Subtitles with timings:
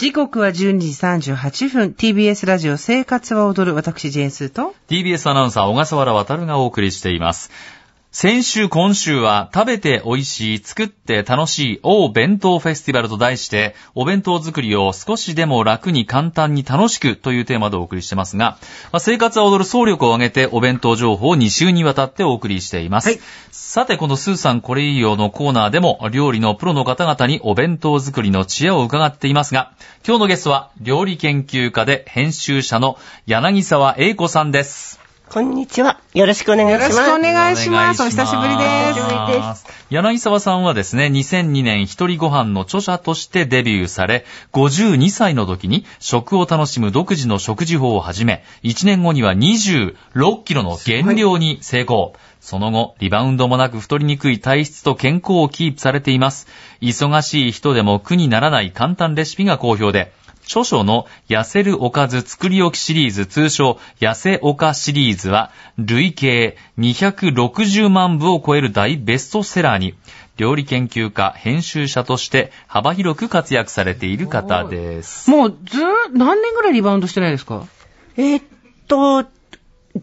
[0.00, 7.50] 時刻は12時38分、TBS ラジオ生活は踊る私ジェンスと TBS アナウンサー小笠原渡がお送りしています。
[8.12, 18.58] 先週、今週は食べて美味しい、作って楽しい、お弁当フェスティバルと題して、お弁当作りを少しでも楽に簡単に楽しくというテーマでお送りしてますが、
[18.90, 23.10] まあ生活は踊る総力を挙げてお弁当情報を2週にわたってお送りしています。
[23.10, 23.20] はい
[23.52, 29.70] さて、このスーさんこれいいよのコーナーでも、料理のプロの方々にお弁当作りの知恵を伺っていますが、
[30.04, 34.99] 今日のゲストは料理研究家で編集者の柳沢英子さんです。
[35.32, 36.00] こんにちは。
[36.12, 36.90] よろしくお願いします。
[36.90, 39.66] よろしくお願いしますお久しぶりですお久しぶりです。
[39.88, 52.14] 柳沢さんはですね、2002年一人ご飯の著者としてデビューされ、52歳の時に食を楽しむ独自の食事法を始め、1年後には26キロの減量に成功。
[52.40, 56.48] その後、リバウンドもなく太りにくい体質と健康をキープされています。
[56.80, 60.12] 忙しい人でも苦にならない簡単レシピが好評で、
[60.50, 69.94] 著書の痩せるおかず作り置きシリーズ、通称痩せおかシリーズは、累計260万部を超える大ベストセラーに、
[70.36, 75.30] 料理研究家、編集者として幅広く活躍されている方です。
[75.30, 75.84] もうずー
[76.14, 77.66] 何年ぐらいリバウンドしてないですか？
[78.16, 78.44] えーっ
[78.88, 79.24] と、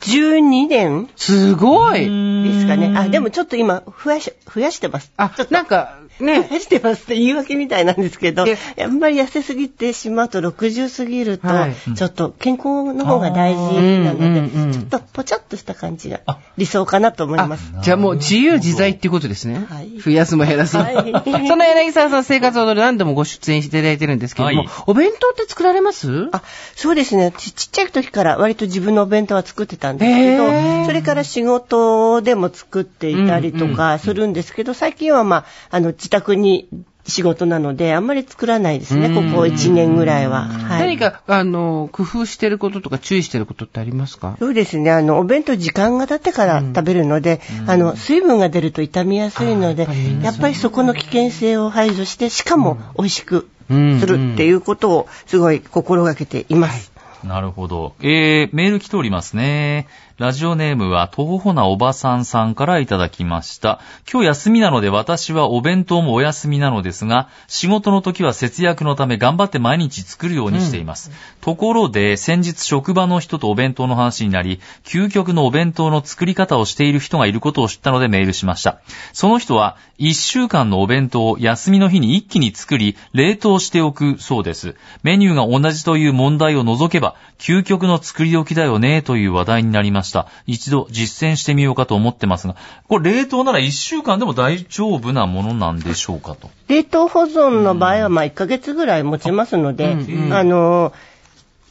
[0.00, 2.94] 12年すごいですかね。
[2.96, 5.12] あ、でもちょっと今、増やし、増やしてます。
[5.16, 16.20] あちょっ、となんか増ね、や してますって言い訳みたいなんですけど、えあんまり痩せすぎてしまうと60過ぎるとはい、ちょっと健康の方が大事なので、ちょっとぽちゃっとした感じが
[16.56, 19.66] 理想かなと思いあます。、じゃあもう自由自在っていうことですね。
[19.68, 19.98] はい。
[19.98, 20.84] 増やすも減らすも。
[20.84, 20.94] はい。
[21.48, 24.68] その柳沢さん生活を踊る何度もご出演していただいてるんですけども、はい。
[24.86, 26.28] お弁当って作られます？
[26.32, 26.42] あ、
[26.74, 27.32] そうですね。
[27.36, 27.52] ち。
[27.52, 36.68] ちっちゃい時から割と自分のお弁当は作ってたんですけど、それから仕事でも作っていたりとかするんですけど、最近はまあ、あの、自宅に
[37.04, 40.42] 仕事なので、あんまり作らないですね、ここ1年ぐらいは。
[40.44, 40.80] はい。
[40.82, 44.36] 何か、あの、工夫してることとか注意してることってありますか？
[44.38, 44.92] そうですね。
[44.92, 49.88] あの、お弁当時間が経ってから食べるので、あの、水分が出ると傷みやすいので
[50.22, 56.91] やっぱりそこの危険性を排除して、しかも美味しくうんするっていうことをすごい心がけています。
[57.24, 57.94] なるほど。
[58.00, 59.86] えー、メール来ておりますね。
[60.18, 63.80] ラジオネームは、とほほなおばさんさんからいただきました。
[64.10, 71.10] 今日休みなので私はお弁当もお休みなのですが、仕事の時は節約のため頑張って毎日作るようにしています。
[71.40, 78.80] ところで、先日職場の人とお弁当の話になり、究極のお弁当の作り方をしている人がいることを知ったのでメールしました。
[79.12, 84.76] その人は、1週間のお弁当を休みの日に一気に作り、冷凍しておくそうです。
[85.02, 90.28] メニューが同じという問題を除けば、究極の作り置きだよね、という話題になりました。
[90.46, 92.56] 一度実践してみようかと思ってますが、
[92.88, 96.50] これ冷凍なら1週間でも大丈夫なものなんでしょうかと。
[96.68, 100.92] 冷凍保存の場合は、まあ、1ヶ月ぐらい持ちますので、うんうんあの、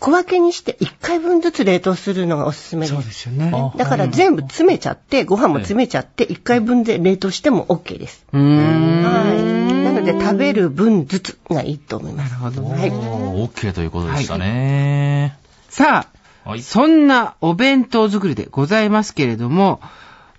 [0.01, 2.93] 小分けにして1回分ずつ冷凍するのがおすすめです。
[2.93, 3.51] そうですよね。
[3.53, 8.25] あだから全部詰めちゃって、ご飯も詰めちゃって、1回分で冷凍しても OK です。
[8.33, 9.03] うーん。
[9.03, 9.80] はい。
[10.01, 12.31] なので食べる分ずつがいいと思います。
[12.31, 12.97] なるほどはいね。
[12.97, 15.37] おー OK ということでしたね。
[15.69, 16.07] さ
[16.45, 16.61] あ、はい。
[16.61, 19.79] そんなお弁当作りでございますけれども、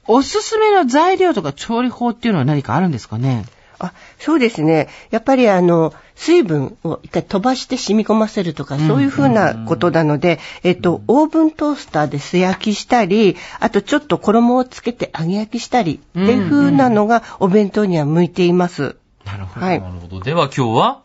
[0.07, 3.45] おすすめの材料とか調理法っていうのは何かあるんですかね？
[3.79, 4.89] あ、そうですね。
[5.11, 18.97] やっぱりあの、水分を一回飛ばして染み込ませるとか、そういうふうなことなので、えっと、オーブントースターで素焼きしたり、あとちょっと衣をつけて揚げ焼きしたり、っていうふうなのがお弁当には向いています。
[19.25, 19.67] なるほど。
[19.67, 19.89] はいな。
[19.89, 20.21] るほど。
[20.21, 21.01] では今日は、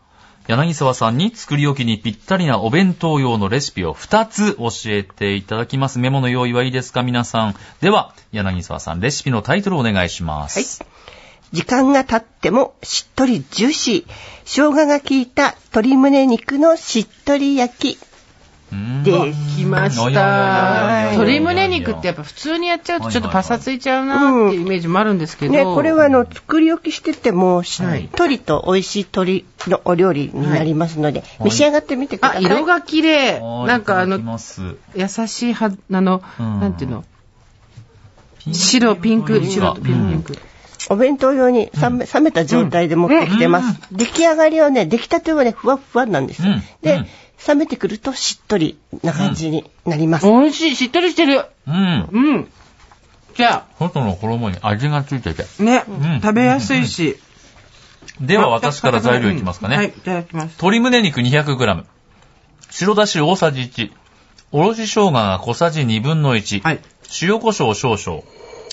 [0.46, 5.98] 柳沢さんに作り置きにぴったりなお弁当用のレシピを2つ教えていただきます。
[5.98, 7.02] メモの用意はいいですか？
[7.02, 7.54] 皆さん。
[7.82, 10.82] では、柳沢さん、レシピのタイトルをお願いします。
[11.52, 14.12] 時間が経ってもしっとりジューシー。
[14.44, 18.07] 生姜が効いた鶏胸肉のしっとり焼き。
[18.72, 19.02] うん。
[19.02, 21.02] で来ましいやいやいやい。
[21.02, 21.16] やいやた。
[21.16, 24.16] 鶏胸肉ってやっぱ普通にやっちゃうとちょっとパサついちゃうな
[24.48, 25.52] っていうイメージもあるんですけど。
[25.52, 28.04] ね、これはあの、作り置きしてても、しはい。
[28.04, 32.42] っとりと美味しい鶏のお料理になりますので、召し上がってみてくだあ、さい。
[32.44, 33.40] 色が綺麗。
[33.40, 33.66] はい。
[33.68, 34.18] なんかあの
[34.94, 36.60] 優しいは、あの、うん。
[36.60, 37.04] なんていうの？
[38.52, 40.38] 白、ピンク、白とピンク。
[40.90, 43.80] お弁当用に冷め,、冷めた状態で持ってきてます。
[43.92, 46.52] 出来上がりはね、出来たてはね、ふわっふわなんですよ。
[46.52, 46.62] うん。
[46.82, 47.06] で、うん
[47.46, 50.26] 冷めてくるとしっとりな感じになります。
[50.26, 51.44] 美味しい、しっとりしてる。
[51.66, 52.08] うん。
[52.10, 52.48] うん。
[53.34, 55.44] じゃ外の衣に味がついてて。
[55.60, 57.16] あ、ね、ん食べやすいし。
[58.20, 59.76] では私から材料いきますかね。
[59.76, 60.56] はい、いただきます。
[60.58, 61.84] 鶏胸肉 200g。
[62.70, 63.92] 白だし大さじ1。
[64.50, 66.62] おろし生姜が小さじ1分の1。
[66.62, 66.80] はい。
[67.22, 68.22] 塩胡椒少々。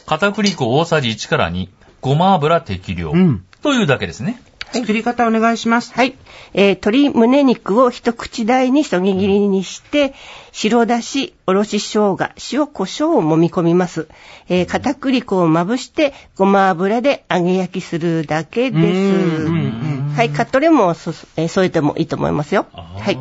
[0.06, 1.70] 片栗粉大さじ1から2。
[2.02, 3.12] ごま油適量。
[3.12, 3.46] うん。
[3.62, 4.42] というだけですね。
[4.82, 5.94] 作り方お願いします。
[5.94, 6.16] はい。
[6.54, 10.14] えー鶏胸肉を一口大にそぎ切りにして、
[10.52, 14.08] 白だし、おろし生姜、塩、胡椒を揉み込みます。
[14.50, 18.84] えー片栗粉をまぶして、ごま油で揚げ焼きするだけです。
[18.86, 19.58] うんう
[19.92, 20.30] んはい。
[20.30, 22.66] カットレモンをそ、えー添えてもいいと思いますよ。
[22.74, 23.18] はい。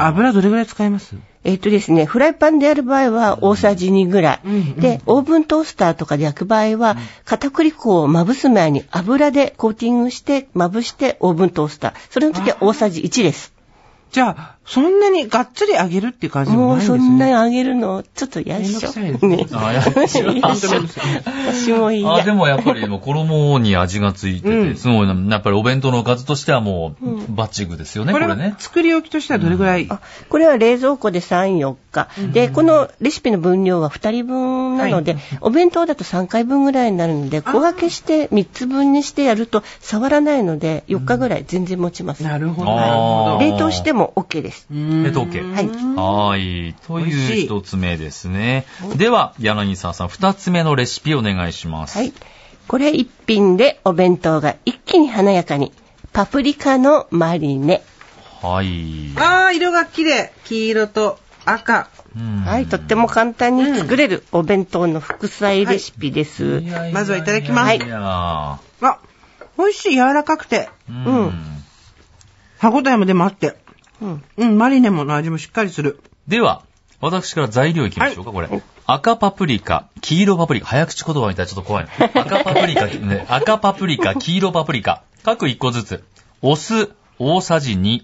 [0.00, 1.14] あ油どれぐらい使います？
[1.44, 4.40] えっ、とですね、フライパンでやる場合は大さじ2ぐらい。
[4.44, 11.92] うんうんで、オーブントースターとかで焼く場合は、片栗粉をまぶす前に油でコーティングして、まぶしてオーブントースター。
[12.10, 13.52] それの時は大さじ1です。
[14.12, 16.98] じゃあ、そんなにがっつり揚げるっていう感じでももないんですね。
[16.98, 18.72] うそんなに揚げるの、ちょっと嫌でしょ。
[18.72, 20.28] めんどくさいですねあ嫌でしょ
[21.52, 22.12] 私も嫌。
[22.12, 28.54] あ、でもやっぱりもう衣に味がついてて、うんすごいな、やっぱりお弁当のおかずとしてはもう、バッチグですよね、ここれね。
[28.58, 32.08] 作り置きとしてはどれぐらい、あこれは冷蔵庫で3、4日。
[32.32, 42.24] で、このレシピの分量は2人分なので、お弁当だと3回分ぐらいになるので、小分けして3つ分にしてやると触らないので、4日ぐらい全然持ちます。
[42.24, 43.44] なるほど、あーなるほど。
[43.44, 44.66] 冷凍しても OK です。
[44.70, 46.74] うん冷凍 OK はいはい。
[46.86, 48.66] という一つ目ですね。
[48.96, 51.98] では、柳沢さん、二つ目のレシピお願いします。
[51.98, 52.12] はい。
[52.68, 55.72] これ一品でお弁当が一気に華やかに。
[56.12, 57.82] パプリカのマリネ。
[58.42, 59.12] はい。
[59.16, 60.32] ああ、色が綺麗。
[60.44, 61.88] 黄色と赤。
[62.16, 62.66] うんはい。
[62.66, 66.44] とっても簡単に作れるお弁当の副菜レシピです。
[66.44, 68.60] いやいやいやまずはいただきますいあ、
[69.58, 70.68] 美味しい、柔らかくて。
[70.88, 71.62] ううんん。
[72.58, 73.56] 歯応えも出もあって。
[74.00, 74.24] うん。
[74.36, 76.00] うん、マリネもの味もしっかりする。
[76.28, 76.62] では、
[77.00, 78.48] 私から材料いきましょうか、これ。
[78.86, 81.90] 赤パプリカ、黄色パプリカ、早口言葉みたいでちょっと怖いな。
[82.22, 86.04] 赤パプリカ、ね、赤パプリカ、黄色パプリカ、各1個ずつ。
[86.42, 88.02] お酢、大さじ2。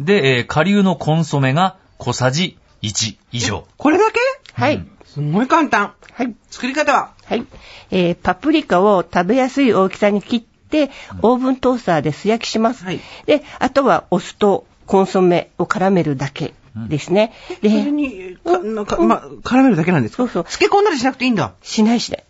[0.00, 3.66] で、えー、顆粒のコンソメが小さじ1以上。
[3.76, 4.18] これだけ？
[4.54, 4.84] はい。
[5.04, 5.94] すんごい簡単。
[6.12, 6.34] はい。
[6.50, 7.10] 作り方は？
[7.26, 7.44] はい。
[7.90, 10.90] えー、パプリカを食べやすい大きさに切って、
[11.22, 12.84] オーブントースターで素焼きします。
[12.84, 16.54] はいで、あとはお酢とコンソメを絡めるだけ
[16.88, 17.32] ですね。
[17.60, 20.24] それで、に、かなんか、ま、絡めるだけなんですか？
[20.24, 21.52] そうそう漬け込んだりしなくていいんだ。
[21.62, 22.24] しないしない。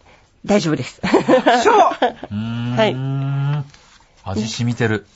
[0.45, 1.01] 大丈夫です。
[1.63, 1.75] そう。
[2.35, 2.95] はい
[4.25, 5.07] 味染みてる。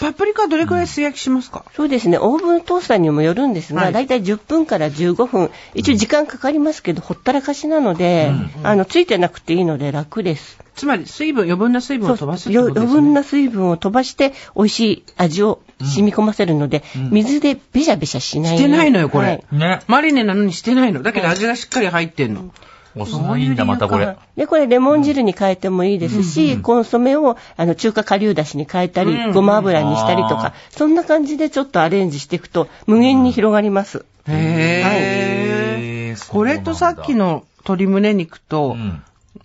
[0.00, 2.18] パプリカどれくらい素焼きしますか、そうですね。
[2.18, 5.50] オーブントースターにもよるんですが、はいだいたい10分から15分。
[5.74, 8.30] 一応時間かかりますけど、ほったらかしなので、
[8.62, 10.58] あの、ついてなくていいので楽です。
[10.74, 12.90] つまり、水分、余分な水分を飛ばすってよことですね？
[12.92, 18.58] 余分な水分を飛ばして、美味しい味を染み込ませるので、水でべしゃべしゃしない。
[18.58, 19.26] してないのよ、これ。
[19.26, 19.80] はいね。
[19.86, 21.02] マリネなのにしてないの。
[21.02, 22.50] だけど味がしっかり入ってんの。
[22.96, 24.16] お酢がいいんだ、またこれ。
[24.36, 34.04] で、これレモン汁に変えてもいいですし、コンソメをあの中華顆粒だしに変えたり、うんごま油にしたりとか、そんな感じでちょっとアレンジしていくと無限に広がります。
[34.28, 36.14] へー。
[36.14, 38.76] ーこれとさっき、の鶏胸肉と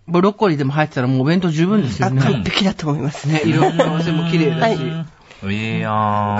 [0.07, 2.21] ブロッコリーでも入ってたらもうお弁当十分ですよあ、ね。
[2.21, 3.27] 完璧だと思います。
[3.27, 4.77] ね、色の合わせも綺麗だし。
[4.77, 5.91] はいいやー。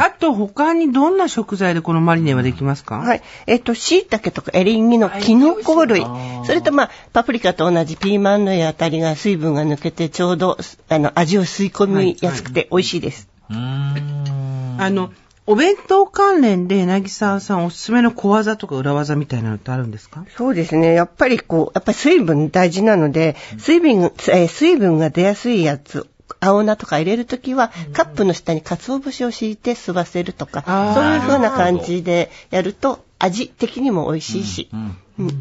[0.06, 2.98] あと他にどんな食材でこのマリネはできますか？
[3.00, 3.22] はい。
[3.48, 6.06] えっ、と、椎茸とかエリンギのキノコ類。
[6.46, 10.58] それとまあ、パプリカと同じピーマン類あたりが水分が抜けてちょうど、
[10.90, 13.28] あの、味を吸い込みやすくて美味しいです。
[13.50, 14.76] うーん。
[14.80, 15.12] あの、
[15.48, 20.24] お弁当関連で柳沢さんおすすめの小技とか裏技みたいなのってあるんですか？
[20.38, 20.94] そうですね。
[20.94, 26.08] やっぱりこう、やっぱり水分大事なので、水分、えー水分が出やすいやつ、
[26.42, 30.64] 青菜とか入れるときは、カップの下に鰹節を敷いて吸わせるとか、
[30.96, 34.70] そういう風な感じでやると、味的にも美味しいし、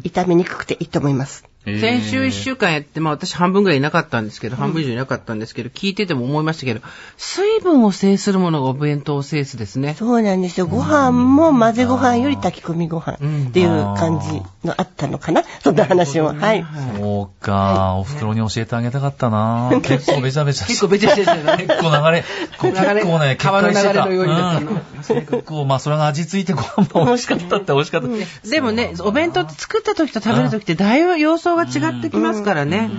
[0.03, 1.50] 炒めにくくていいと思います。
[1.65, 1.81] えー。
[1.81, 6.81] 先週一週間やって、まあ私半分ぐらいいなかったんですけど、半分以上いなかったんですけど、聞いてても思いましたけど、
[7.17, 9.95] 水分を制するものがお弁当を制すですね。
[9.97, 10.67] そうなんですよ。
[10.67, 13.13] ご飯も混ぜご飯より炊き込みご飯
[13.49, 15.43] っていう感じのあったのかな。
[15.63, 16.33] そんな話も。
[16.33, 16.65] はい。
[16.97, 19.71] そうか、お袋に教えてあげたかったな。
[19.83, 22.23] 結構べちゃべちゃ結構べちゃべちゃ結構流れ、
[22.59, 24.61] 結構ね、川の流れのようになった。
[24.61, 28.49] のうん結構、まあ、それが味ついてご飯も美味しかったって美味しかった。
[28.49, 32.89] でもね、お弁当って作った時と食べる時ってだいぶ様相が違ってきますからね。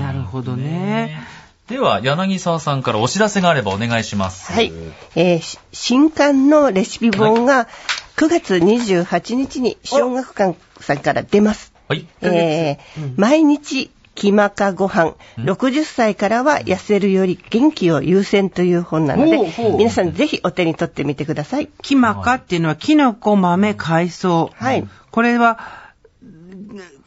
[0.00, 1.20] なるほどね。
[1.68, 4.52] では、柳沢さんからお知らせがあればお願いします。
[4.52, 4.72] はい。
[5.14, 7.68] えーし新刊のレシピ本が
[8.16, 11.72] 9月28日に小学館さんから出ます。
[11.88, 12.06] はい。
[12.22, 19.38] えー毎日キマカご飯、60歳からは痩せるより元気を優先という本なので
[19.78, 21.70] 皆さんぜひお手に取ってみてください。
[21.82, 24.50] キマカっていうのは、キノコ、豆、海藻。
[24.54, 24.86] はい。
[25.10, 25.58] これは、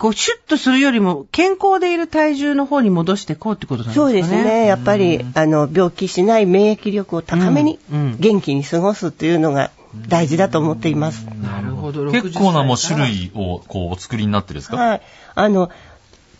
[0.03, 4.11] こう、シュッとするよりも、健康でいる体重の方に戻していこうってことなんですかね。
[4.11, 4.65] そうですね。
[4.65, 7.79] やっぱり、あの、病気しない免疫力を高めに
[8.19, 9.71] 元気に過ごすというのが
[10.09, 11.25] 大事だと思っています。
[11.41, 12.11] なるほど。
[12.11, 14.75] 結構なもう60歳種類を、こう、お作りになってるんですか？
[14.75, 15.01] はい。
[15.35, 15.71] あの、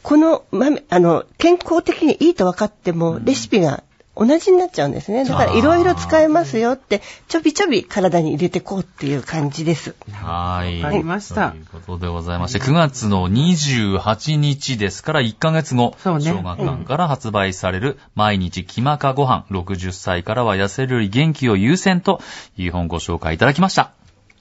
[0.01, 3.81] この豆、あの、健康的にいいと分かっても、レシピが
[4.15, 5.25] 同じになっちゃうんですね。
[5.25, 9.95] だからいろいろ使えますよって、ちょびちょび体に入れてこうっていう感じです。
[10.11, 10.81] はい。
[10.81, 22.21] わかりましたということでございまして、9月の28日ですから1ヶ月後、そうね小学館から発売される毎日キマカご飯、60歳からは痩せるより元気を優先と
[22.55, 23.91] いう本ご紹介いただきました。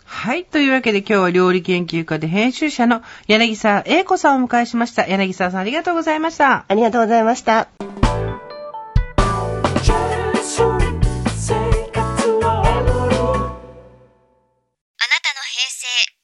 [0.05, 0.45] はい。
[0.45, 5.07] というわけで今日は料理研究家で編集者の柳沢英子さんをお迎えしました。
[5.07, 6.67] 柳沢さんありがとうございました。
[6.69, 8.02] ありがとうございました。